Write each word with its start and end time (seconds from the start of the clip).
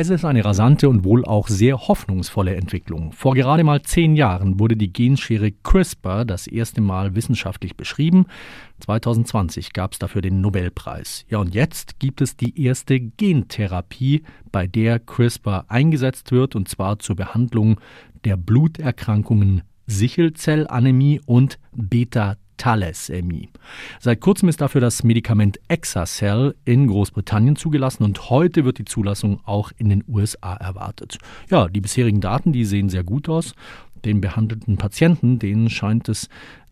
Es 0.00 0.10
ist 0.10 0.24
eine 0.24 0.44
rasante 0.44 0.88
und 0.88 1.02
wohl 1.02 1.24
auch 1.24 1.48
sehr 1.48 1.88
hoffnungsvolle 1.88 2.54
Entwicklung. 2.54 3.10
Vor 3.10 3.34
gerade 3.34 3.64
mal 3.64 3.82
zehn 3.82 4.14
Jahren 4.14 4.60
wurde 4.60 4.76
die 4.76 4.92
Genschere 4.92 5.50
CRISPR 5.50 6.24
das 6.24 6.46
erste 6.46 6.80
Mal 6.80 7.16
wissenschaftlich 7.16 7.76
beschrieben. 7.76 8.26
2020 8.78 9.72
gab 9.72 9.94
es 9.94 9.98
dafür 9.98 10.22
den 10.22 10.40
Nobelpreis. 10.40 11.24
Ja, 11.28 11.38
und 11.38 11.52
jetzt 11.52 11.98
gibt 11.98 12.20
es 12.20 12.36
die 12.36 12.62
erste 12.62 13.00
Gentherapie, 13.00 14.22
bei 14.52 14.68
der 14.68 15.00
CRISPR 15.00 15.64
eingesetzt 15.66 16.30
wird, 16.30 16.54
und 16.54 16.68
zwar 16.68 17.00
zur 17.00 17.16
Behandlung 17.16 17.80
der 18.24 18.36
Bluterkrankungen 18.36 19.62
Sichelzellanämie 19.88 21.22
und 21.26 21.58
Beta 21.72 22.36
Thalassämie. 22.58 23.48
Seit 24.00 24.20
kurzem 24.20 24.50
ist 24.50 24.60
dafür 24.60 24.82
das 24.82 25.02
Medikament 25.02 25.58
Exacel 25.68 26.54
in 26.66 26.86
Großbritannien 26.88 27.56
zugelassen 27.56 28.04
und 28.04 28.28
heute 28.28 28.66
wird 28.66 28.78
die 28.78 28.84
Zulassung 28.84 29.40
auch 29.44 29.72
in 29.78 29.88
den 29.88 30.04
USA 30.06 30.54
erwartet. 30.54 31.16
Ja, 31.48 31.68
die 31.68 31.80
bisherigen 31.80 32.20
Daten, 32.20 32.52
die 32.52 32.66
sehen 32.66 32.90
sehr 32.90 33.04
gut 33.04 33.28
aus. 33.30 33.54
Den 34.04 34.20
behandelten 34.20 34.76
Patienten, 34.76 35.38
denen 35.38 35.70
scheint 35.70 36.08
es 36.08 36.28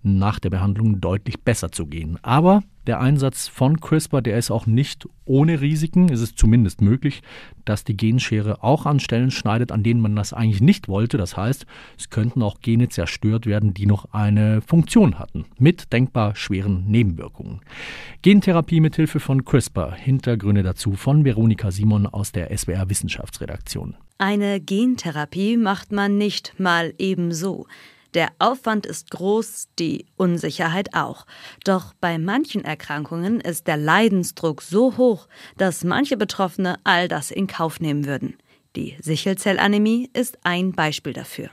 nach 0.06 0.38
der 0.38 0.51
Behandlung 0.51 1.01
deutlich 1.01 1.41
besser 1.41 1.73
zu 1.73 1.87
gehen. 1.87 2.19
Aber 2.23 2.62
der 2.87 3.01
Einsatz 3.01 3.48
von 3.48 3.80
CRISPR, 3.80 4.23
der 4.23 4.38
ist 4.38 4.52
auch 4.52 4.66
nicht 4.66 5.09
ohne 5.24 5.60
Risiken. 5.60 6.09
Es 6.09 6.20
ist 6.20 6.38
zumindest 6.38 6.80
möglich, 6.80 7.23
dass 7.64 7.83
die 7.83 7.97
Genschere 7.97 8.62
auch 8.62 8.87
an 8.87 9.00
Stellen 9.00 9.33
schneidet, 9.33 9.73
an 9.73 9.83
denen 9.83 10.00
man 10.00 10.14
das 10.14 10.33
eigentlich 10.33 10.61
nicht 10.61 10.87
wollte. 10.87 11.19
Das 11.19 11.37
heißt, 11.37 11.66
es 11.98 12.11
könnten 12.11 12.42
auch 12.42 12.61
Gene 12.61 12.88
zerstört 12.88 13.47
werden, 13.47 13.74
die 13.74 13.87
noch 13.87 14.12
eine 14.12 14.62
Funktion 14.62 15.19
hatten, 15.19 15.47
mit 15.59 15.92
denkbar 15.92 16.36
schweren 16.36 16.84
Nebenwirkungen. 16.86 17.61
Gentherapie 18.23 18.80
mit 18.80 18.95
Hilfe 18.95 19.19
von 19.19 19.45
CRISPR. 19.45 19.92
Hintergründe 19.92 20.62
dazu 20.62 20.92
von 20.92 21.25
Veronika 21.25 21.73
Simon 21.73 22.06
aus 22.06 22.30
der 22.30 22.56
SWR 22.56 22.88
Wissenschaftsredaktion. 22.88 23.97
Eine 24.19 24.61
Gentherapie 24.61 25.56
macht 25.56 25.91
man 25.91 26.16
nicht 26.16 26.55
mal 26.59 26.95
ebenso. 26.98 27.66
Der 28.17 28.33
Aufwand 28.39 28.86
ist 28.86 29.11
groß, 29.11 29.69
die 29.78 30.06
Unsicherheit 30.17 30.95
auch. 30.95 31.27
Doch 31.64 31.92
bei 32.00 32.17
manchen 32.17 32.64
Erkrankungen 32.64 33.42
ist 33.42 33.67
der 33.67 33.77
Leidensdruck 33.77 34.62
so 34.62 34.97
hoch, 34.97 35.28
dass 35.59 35.84
manche 35.84 36.17
Betroffene 36.17 36.78
all 36.83 37.09
das 37.09 37.31
in 37.31 37.47
Kauf 37.47 37.78
nehmen 37.78 38.06
würden. 38.06 38.39
Die 38.75 38.97
Sichelzellanämie 39.03 40.09
ist 40.14 40.39
ein 40.44 40.72
Beispiel 40.72 41.12
dafür. 41.12 41.50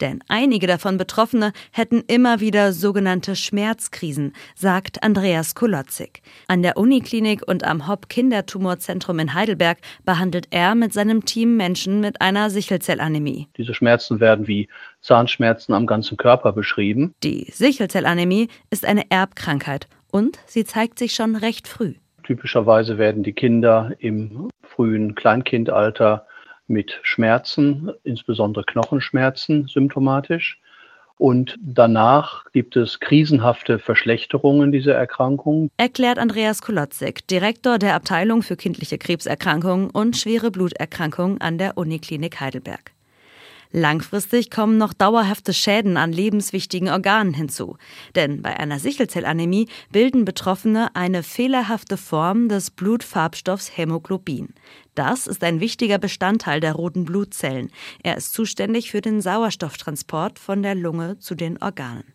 Denn 0.00 0.20
einige 0.28 0.66
davon 0.66 0.98
Betroffene 0.98 1.52
hätten 1.70 2.02
immer 2.06 2.40
wieder 2.40 2.72
sogenannte 2.72 3.36
Schmerzkrisen, 3.36 4.32
sagt 4.54 5.02
Andreas 5.02 5.54
Kolotzig. 5.54 6.22
An 6.48 6.62
der 6.62 6.76
Uniklinik 6.76 7.46
und 7.46 7.64
am 7.64 7.88
Hopp 7.88 8.08
Kindertumorzentrum 8.08 9.18
in 9.18 9.34
Heidelberg 9.34 9.78
behandelt 10.04 10.48
er 10.50 10.74
mit 10.74 10.92
seinem 10.92 11.24
Team 11.24 11.56
Menschen 11.56 12.00
mit 12.00 12.20
einer 12.20 12.50
Sichelzellanämie. 12.50 13.48
Diese 13.56 13.74
Schmerzen 13.74 14.20
werden 14.20 14.46
wie 14.46 14.68
Zahnschmerzen 15.00 15.74
am 15.74 15.86
ganzen 15.86 16.16
Körper 16.16 16.52
beschrieben. 16.52 17.14
Die 17.22 17.50
Sichelzellanämie 17.52 18.48
ist 18.70 18.84
eine 18.84 19.10
Erbkrankheit 19.10 19.88
und 20.10 20.38
sie 20.46 20.64
zeigt 20.64 20.98
sich 20.98 21.14
schon 21.14 21.36
recht 21.36 21.66
früh. 21.66 21.94
Typischerweise 22.22 22.98
werden 22.98 23.22
die 23.22 23.32
Kinder 23.32 23.92
im 23.98 24.48
frühen 24.62 25.14
Kleinkindalter 25.14 26.26
mit 26.66 26.98
Schmerzen, 27.02 27.90
insbesondere 28.04 28.64
Knochenschmerzen 28.64 29.66
symptomatisch. 29.68 30.60
Und 31.18 31.56
danach 31.62 32.50
gibt 32.52 32.74
es 32.74 32.98
krisenhafte 32.98 33.78
Verschlechterungen 33.78 34.72
dieser 34.72 34.94
Erkrankung. 34.94 35.70
Erklärt 35.76 36.18
Andreas 36.18 36.62
Kolotzek, 36.62 37.26
Direktor 37.28 37.78
der 37.78 37.94
Abteilung 37.94 38.42
für 38.42 38.56
kindliche 38.56 38.98
Krebserkrankungen 38.98 39.90
und 39.90 40.16
schwere 40.16 40.50
Bluterkrankungen 40.50 41.40
an 41.40 41.58
der 41.58 41.78
Uniklinik 41.78 42.40
Heidelberg. 42.40 42.92
Langfristig 43.74 44.50
kommen 44.50 44.76
noch 44.76 44.92
dauerhafte 44.92 45.54
Schäden 45.54 45.96
an 45.96 46.12
lebenswichtigen 46.12 46.90
Organen 46.90 47.32
hinzu. 47.32 47.78
Denn 48.14 48.42
bei 48.42 48.60
einer 48.60 48.78
Sichelzellanämie 48.78 49.66
bilden 49.90 50.26
Betroffene 50.26 50.94
eine 50.94 51.22
fehlerhafte 51.22 51.96
Form 51.96 52.50
des 52.50 52.70
Blutfarbstoffs 52.70 53.74
Hämoglobin. 53.74 54.50
Das 54.94 55.26
ist 55.26 55.42
ein 55.42 55.60
wichtiger 55.60 55.96
Bestandteil 55.96 56.60
der 56.60 56.74
roten 56.74 57.06
Blutzellen. 57.06 57.70
Er 58.02 58.18
ist 58.18 58.34
zuständig 58.34 58.90
für 58.90 59.00
den 59.00 59.22
Sauerstofftransport 59.22 60.38
von 60.38 60.62
der 60.62 60.74
Lunge 60.74 61.18
zu 61.18 61.34
den 61.34 61.60
Organen. 61.62 62.12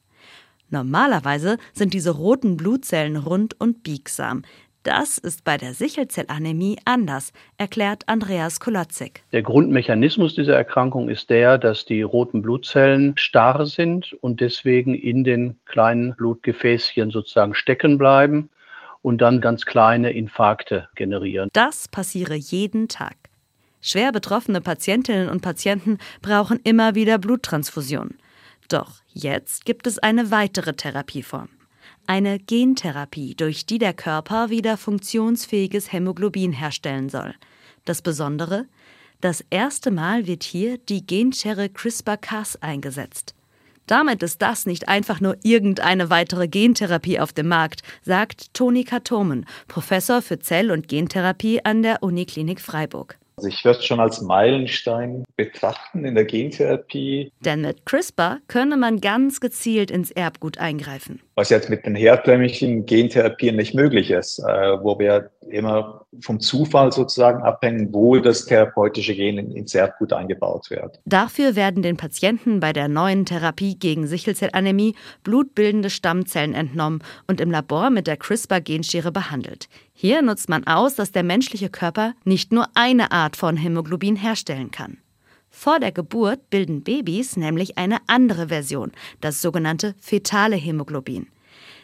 Normalerweise 0.70 1.58
sind 1.74 1.94
diese 1.94 2.12
roten 2.12 2.58
Blutzellen 2.58 3.16
rund 3.16 3.60
und 3.60 3.84
biegsam. 3.84 4.44
Das 4.88 5.18
ist 5.18 5.44
bei 5.44 5.58
der 5.58 5.74
Sichelzellanämie 5.74 6.78
anders, 6.86 7.34
erklärt 7.58 8.04
Andreas 8.08 8.62
Kolotzek. 8.62 9.22
Der 9.34 9.42
Grundmechanismus 9.42 10.34
dieser 10.34 10.56
Erkrankung 10.56 11.10
ist 11.10 11.30
der, 11.30 11.58
dass 11.58 11.84
die 11.84 12.04
roten 12.04 12.42
Blutzellen 12.42 13.14
starr 13.18 13.66
sind 13.66 14.14
und 14.22 14.40
deswegen 14.40 14.96
in 14.96 15.26
den 15.26 15.60
kleinen 15.66 16.16
Blutgefäßchen 16.16 17.12
sozusagen 17.12 17.54
stecken 17.54 17.98
bleiben 17.98 18.50
und 19.02 19.18
dann 19.18 19.42
ganz 19.42 19.66
kleine 19.66 20.12
Infarkte 20.12 20.88
generieren. 20.96 21.50
Das 21.52 21.90
passiere 21.90 22.36
jeden 22.36 22.88
Tag. 22.88 23.18
Schwer 23.82 24.14
betroffene 24.14 24.62
Patientinnen 24.62 25.28
und 25.28 25.42
Patienten 25.42 25.98
brauchen 26.22 26.62
immer 26.64 26.96
wieder 26.96 27.18
Bluttransfusionen. 27.18 28.20
Doch 28.70 29.02
jetzt 29.10 29.66
gibt 29.66 29.86
es 29.86 30.00
eine 30.00 30.32
weitere 30.32 30.72
Therapieform 30.72 31.50
eine 32.08 32.40
Gentherapie, 32.40 33.36
durch 33.36 33.66
die 33.66 33.78
der 33.78 33.94
Körper 33.94 34.50
wieder 34.50 34.78
funktionsfähiges 34.78 35.92
Hämoglobin 35.92 36.54
herstellen 36.54 37.10
soll. 37.10 37.36
Das 37.86 38.02
Besondere? 38.02 38.66
Das 39.22 39.44
erste 39.50 39.92
Mal 39.92 40.28
wird 40.28 40.44
hier 40.44 40.78
die 40.78 41.06
Genschere 41.06 41.70
CRISPR-Cas 41.70 42.58
eingesetzt. 42.58 43.36
Damit 43.88 44.22
ist 44.22 44.42
das 44.42 44.66
nicht 44.66 44.90
einfach 44.90 45.22
nur 45.22 45.38
irgendeine 45.44 46.10
weitere 46.10 46.48
Gentherapie 46.48 47.20
auf 47.20 47.32
dem 47.32 47.48
Markt, 47.48 47.82
sagt 48.04 48.54
Toni 48.54 48.84
Katomen, 48.84 49.46
Professor 49.68 50.22
für 50.22 50.40
Zell- 50.40 50.72
und 50.72 50.88
Gentherapie 50.88 51.64
an 51.64 51.84
der 51.84 52.04
Uniklinik 52.04 52.60
Freiburg. 52.60 53.18
Also 53.38 53.50
ich 53.50 53.64
würde 53.64 53.78
es 53.78 53.86
schon 53.86 54.00
als 54.00 54.20
Meilenstein 54.22 55.24
betrachten 55.36 56.04
in 56.06 56.16
der 56.16 56.26
Gentherapie. 56.26 57.32
Denn 57.42 57.62
mit 57.62 57.86
CRISPR 57.86 58.40
könne 58.48 58.78
man 58.78 59.00
ganz 59.00 59.40
gezielt 59.40 59.92
ins 59.92 60.10
Erbgut 60.10 60.58
eingreifen. 60.58 61.22
Was 61.36 61.50
jetzt 61.50 61.70
mit 61.70 61.86
den 61.86 61.94
herkömmlichen 61.94 62.88
Gentherapien 62.88 63.56
nicht 63.56 63.76
möglich 63.76 64.10
ist, 64.10 64.40
äh, 64.40 64.44
wo 64.82 64.98
wir 64.98 65.30
immer 65.50 66.08
vom 66.22 66.40
Zufall 66.40 66.92
sozusagen 66.92 67.44
abhängen, 67.44 67.94
wo 67.94 68.18
das 68.18 68.46
therapeutische 68.46 69.14
Gen 69.14 69.38
ins 69.38 69.76
Erbgut 69.76 70.14
eingebaut 70.14 70.72
wird. 70.72 71.00
Dafür 71.06 71.56
werden 71.56 71.84
den 71.84 71.96
Patienten 71.96 72.60
bei 72.60 72.74
der 72.74 72.88
neuen 72.88 73.26
Therapie 73.26 73.78
gegen 73.78 74.08
Sichelzellanämie 74.08 74.96
blutbildende 75.24 75.92
Stammzellen 75.92 76.56
entnommen 76.56 77.04
und 77.28 77.40
im 77.40 77.52
Labor 77.52 77.92
mit 77.92 78.08
der 78.08 78.18
CRISPR-Genschere 78.18 79.12
behandelt. 79.12 79.70
Hier 80.00 80.22
nutzt 80.22 80.48
man 80.48 80.68
aus, 80.68 80.94
dass 80.94 81.12
der 81.12 81.24
menschliche 81.24 81.72
Körper 81.72 82.14
nicht 82.24 82.52
nur 82.52 82.68
eine 82.76 83.12
Art 83.12 83.36
von 83.36 83.58
Hämoglobin 83.58 84.16
herstellen 84.16 84.70
kann. 84.70 85.00
Vor 85.50 85.80
der 85.80 85.92
Geburt 85.92 86.52
bilden 86.52 86.84
Babys 86.84 87.36
nämlich 87.36 87.80
eine 87.80 87.98
andere 88.06 88.50
Version, 88.50 88.92
das 89.22 89.42
sogenannte 89.42 89.96
fetale 90.00 90.56
Hämoglobin. 90.56 91.30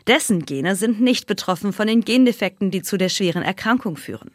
Dessen 0.06 0.46
Gene 0.46 0.76
sind 0.76 1.02
nicht 1.02 1.26
betroffen 1.26 1.74
von 1.74 1.88
den 1.88 2.02
Gendefekten, 2.02 2.70
die 2.70 2.84
zu 2.84 2.98
der 2.98 3.10
schweren 3.10 3.42
Erkrankung 3.42 3.98
führen. 3.98 4.30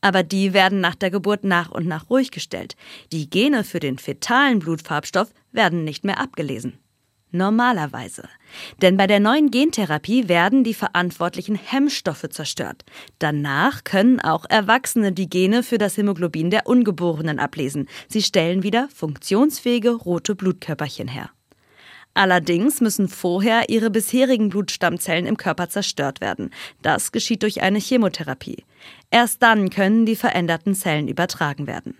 Aber 0.00 0.22
die 0.22 0.54
werden 0.54 0.80
nach 0.80 0.94
der 0.94 1.10
Geburt 1.10 1.44
nach 1.44 1.70
und 1.70 1.86
nach 1.86 2.08
ruhig 2.08 2.30
gestellt. 2.30 2.76
Die 3.12 3.28
Gene 3.28 3.62
für 3.62 3.78
den 3.78 3.98
fetalen 3.98 4.60
Blutfarbstoff 4.60 5.34
werden 5.52 5.84
nicht 5.84 6.06
mehr 6.06 6.18
abgelesen. 6.18 6.78
Normalerweise. 7.32 8.28
Denn 8.82 8.98
bei 8.98 9.06
der 9.06 9.18
neuen 9.18 9.50
Gentherapie 9.50 10.28
werden 10.28 10.64
die 10.64 10.74
verantwortlichen 10.74 11.54
Hemmstoffe 11.54 12.28
zerstört. 12.30 12.84
Danach 13.18 13.84
können 13.84 14.20
auch 14.20 14.44
Erwachsene 14.48 15.12
die 15.12 15.30
Gene 15.30 15.62
für 15.62 15.78
das 15.78 15.96
Hämoglobin 15.96 16.50
der 16.50 16.66
Ungeborenen 16.66 17.38
ablesen. 17.38 17.88
Sie 18.06 18.22
stellen 18.22 18.62
wieder 18.62 18.88
funktionsfähige 18.94 19.92
rote 19.92 20.34
Blutkörperchen 20.34 21.08
her. 21.08 21.30
Allerdings 22.14 22.82
müssen 22.82 23.08
vorher 23.08 23.70
ihre 23.70 23.90
bisherigen 23.90 24.50
Blutstammzellen 24.50 25.24
im 25.24 25.38
Körper 25.38 25.70
zerstört 25.70 26.20
werden. 26.20 26.50
Das 26.82 27.12
geschieht 27.12 27.42
durch 27.42 27.62
eine 27.62 27.78
Chemotherapie. 27.78 28.64
Erst 29.10 29.42
dann 29.42 29.70
können 29.70 30.04
die 30.04 30.16
veränderten 30.16 30.74
Zellen 30.74 31.08
übertragen 31.08 31.66
werden. 31.66 31.96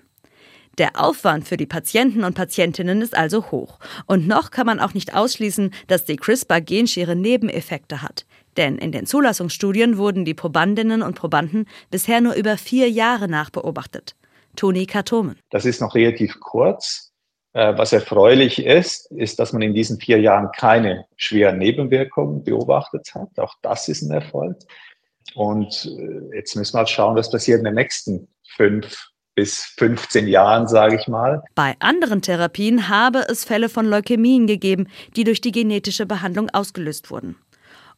Der 0.78 0.98
Aufwand 0.98 1.46
für 1.46 1.58
die 1.58 1.66
Patienten 1.66 2.24
und 2.24 2.34
Patientinnen 2.34 3.02
ist 3.02 3.16
also 3.16 3.50
hoch. 3.50 3.78
Und 4.06 4.26
noch 4.26 4.50
kann 4.50 4.66
man 4.66 4.80
auch 4.80 4.94
nicht 4.94 5.14
ausschließen, 5.14 5.70
dass 5.86 6.06
die 6.06 6.16
CRISPR-Genschere 6.16 7.14
Nebeneffekte 7.14 8.00
hat. 8.00 8.24
Denn 8.56 8.78
in 8.78 8.90
den 8.90 9.06
Zulassungsstudien 9.06 9.98
wurden 9.98 10.24
die 10.24 10.34
Probandinnen 10.34 11.02
und 11.02 11.14
Probanden 11.14 11.66
bisher 11.90 12.20
nur 12.20 12.34
über 12.34 12.56
vier 12.56 12.88
Jahre 12.88 13.28
nachbeobachtet. 13.28 14.14
Toni 14.56 14.86
Katomen. 14.86 15.38
Das 15.50 15.64
ist 15.64 15.80
noch 15.80 15.94
relativ 15.94 16.38
kurz. 16.40 17.12
Äh, 17.54 17.76
was 17.76 17.92
erfreulich 17.92 18.64
ist, 18.64 19.10
ist, 19.12 19.38
dass 19.38 19.52
man 19.52 19.60
in 19.60 19.74
diesen 19.74 19.98
vier 20.00 20.20
Jahren 20.20 20.50
keine 20.56 21.04
schweren 21.16 21.58
Nebenwirkungen 21.58 22.44
beobachtet 22.44 23.14
hat. 23.14 23.38
Auch 23.38 23.54
das 23.60 23.88
ist 23.88 24.02
ein 24.02 24.10
Erfolg. 24.10 24.56
Und 25.34 25.86
äh, 25.98 26.36
jetzt 26.36 26.56
müssen 26.56 26.74
wir 26.74 26.78
halt 26.78 26.88
schauen, 26.88 27.16
was 27.16 27.30
passiert 27.30 27.58
in 27.58 27.64
den 27.64 27.74
nächsten 27.74 28.28
fünf 28.56 29.11
bis 29.34 29.64
15 29.78 30.28
Jahren, 30.28 30.68
sage 30.68 30.96
ich 30.96 31.08
mal. 31.08 31.42
Bei 31.54 31.74
anderen 31.78 32.22
Therapien 32.22 32.88
habe 32.88 33.26
es 33.28 33.44
Fälle 33.44 33.68
von 33.68 33.86
Leukämien 33.86 34.46
gegeben, 34.46 34.88
die 35.16 35.24
durch 35.24 35.40
die 35.40 35.52
genetische 35.52 36.06
Behandlung 36.06 36.50
ausgelöst 36.50 37.10
wurden. 37.10 37.36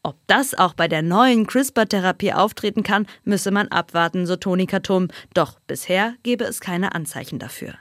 Ob 0.02 0.16
das 0.26 0.54
auch 0.54 0.74
bei 0.74 0.86
der 0.86 1.00
neuen 1.00 1.46
CRISPR-Therapie 1.46 2.34
auftreten 2.34 2.82
kann, 2.82 3.06
müsse 3.24 3.50
man 3.50 3.68
abwarten, 3.68 4.26
so 4.26 4.36
Toni 4.36 4.66
Katum. 4.66 5.08
Doch 5.32 5.58
bisher 5.66 6.14
gebe 6.22 6.44
es 6.44 6.60
keine 6.60 6.94
Anzeichen 6.94 7.38
dafür. 7.38 7.74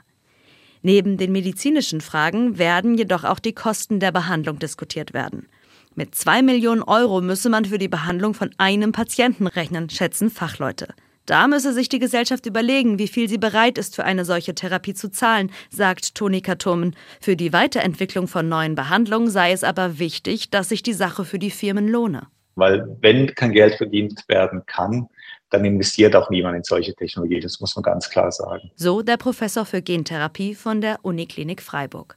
Neben 0.80 1.18
den 1.18 1.32
medizinischen 1.32 2.00
Fragen 2.00 2.58
werden 2.58 2.96
jedoch 2.96 3.24
auch 3.24 3.38
die 3.38 3.54
Kosten 3.54 4.00
der 4.00 4.10
Behandlung 4.10 4.58
diskutiert 4.58 5.12
werden. 5.12 5.48
Mit 5.94 6.14
zwei 6.14 6.42
Millionen 6.42 6.82
Euro 6.82 7.20
müsse 7.20 7.50
man 7.50 7.66
für 7.66 7.78
die 7.78 7.88
Behandlung 7.88 8.34
von 8.34 8.50
einem 8.58 8.92
Patienten 8.92 9.46
rechnen, 9.46 9.90
schätzen 9.90 10.30
Fachleute. 10.30 10.88
Da 11.26 11.48
müsse 11.48 11.72
sich 11.72 11.88
die 11.88 11.98
Gesellschaft 11.98 12.44
überlegen, 12.44 12.98
wie 12.98 13.08
viel 13.08 13.30
sie 13.30 13.38
bereit 13.38 13.78
ist, 13.78 13.96
für 13.96 14.04
eine 14.04 14.26
solche 14.26 14.54
Therapie 14.54 14.92
zu 14.92 15.10
zahlen, 15.10 15.50
sagt 15.70 16.14
Toni 16.14 16.42
Katomen. 16.42 16.94
Für 17.20 17.34
die 17.34 17.52
Weiterentwicklung 17.52 18.28
von 18.28 18.48
neuen 18.48 18.74
Behandlungen 18.74 19.30
sei 19.30 19.52
es 19.52 19.64
aber 19.64 19.98
wichtig, 19.98 20.50
dass 20.50 20.68
sich 20.68 20.82
die 20.82 20.92
Sache 20.92 21.24
für 21.24 21.38
die 21.38 21.50
Firmen 21.50 21.88
lohne. 21.88 22.26
Weil 22.56 22.86
wenn 23.00 23.34
kein 23.34 23.52
Geld 23.52 23.74
verdient 23.76 24.22
werden 24.28 24.64
kann, 24.66 25.08
dann 25.50 25.64
investiert 25.64 26.14
auch 26.14 26.28
niemand 26.28 26.56
in 26.56 26.62
solche 26.62 26.94
Technologie. 26.94 27.40
Das 27.40 27.58
muss 27.58 27.74
man 27.74 27.82
ganz 27.82 28.10
klar 28.10 28.30
sagen. 28.30 28.70
So 28.76 29.02
der 29.02 29.16
Professor 29.16 29.64
für 29.64 29.80
Gentherapie 29.80 30.54
von 30.54 30.80
der 30.80 30.98
Uniklinik 31.02 31.62
Freiburg. 31.62 32.16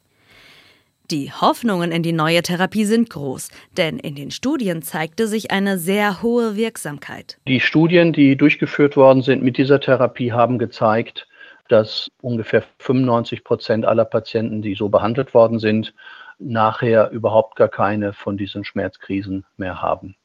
Die 1.10 1.32
Hoffnungen 1.32 1.94
in 1.94 2.04
die 2.04 2.12
neue 2.12 2.42
Therapie 2.42 2.84
sind 2.84 3.10
groß, 3.10 3.50
denn 3.78 3.98
in 3.98 4.16
den 4.16 4.30
Studien 4.30 4.82
zeigte 4.82 5.28
sich 5.28 5.52
eine 5.52 5.78
sehr 5.78 6.22
hohe 6.22 6.58
Wirksamkeit. 6.58 7.38
Die 7.48 7.62
Studien, 7.62 8.12
die 8.12 8.36
durchgeführt 8.36 8.98
worden 8.98 9.22
sind 9.22 9.42
mit 9.42 9.58
dieser 9.58 9.80
Therapie, 9.80 10.34
haben 10.34 10.60
gezeigt, 10.60 11.26
dass 11.70 12.10
ungefähr 12.22 12.66
95 12.80 13.46
Prozent 13.46 13.86
aller 13.86 14.04
Patienten, 14.04 14.62
die 14.62 14.76
so 14.76 14.90
behandelt 14.90 15.34
worden 15.34 15.60
sind, 15.60 15.94
nachher 16.40 17.10
überhaupt 17.12 17.56
gar 17.56 17.70
keine 17.70 18.12
von 18.12 18.36
diesen 18.36 18.66
Schmerzkrisen 18.66 19.46
mehr 19.56 19.82
haben. 19.82 20.18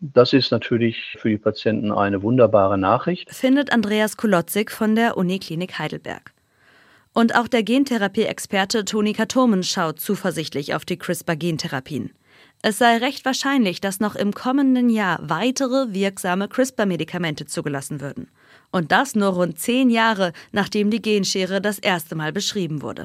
Das 0.00 0.34
ist 0.34 0.50
natürlich 0.50 1.16
für 1.18 1.30
die 1.30 1.38
Patienten 1.38 1.90
eine 1.90 2.22
wunderbare 2.22 2.76
Nachricht. 2.76 3.34
Findet 3.34 3.72
Andreas 3.72 4.18
Kolotzig 4.18 4.70
von 4.70 4.94
der 4.96 5.16
Uniklinik 5.16 5.78
Heidelberg. 5.78 6.33
Und 7.14 7.36
auch 7.36 7.46
der 7.46 7.62
Gentherapie-Experte 7.62 8.84
Toni 8.84 9.12
Katomen 9.12 9.62
schaut 9.62 10.00
zuversichtlich 10.00 10.74
auf 10.74 10.84
die 10.84 10.98
CRISPR-Gentherapien. 10.98 12.10
Es 12.60 12.78
sei 12.78 12.96
recht 12.96 13.24
wahrscheinlich, 13.24 13.80
dass 13.80 14.00
noch 14.00 14.16
im 14.16 14.32
kommenden 14.32 14.88
Jahr 14.90 15.20
weitere 15.22 15.94
wirksame 15.94 16.48
CRISPR-Medikamente 16.48 17.46
zugelassen 17.46 18.00
würden. 18.00 18.30
Und 18.72 18.90
das 18.90 19.14
nur 19.14 19.28
rund 19.28 19.60
zehn 19.60 19.90
Jahre, 19.90 20.32
nachdem 20.50 20.90
die 20.90 21.00
Genschere 21.00 21.60
das 21.60 21.78
erste 21.78 22.16
Mal 22.16 22.32
beschrieben 22.32 22.82
wurde. 22.82 22.92